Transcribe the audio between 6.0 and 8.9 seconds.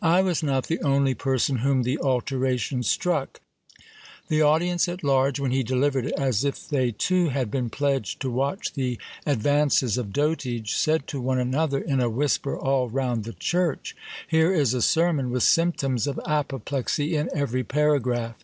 it, as if they too had been pledged to watch